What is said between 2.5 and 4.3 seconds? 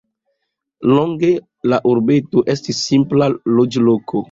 estis simpla loĝloko.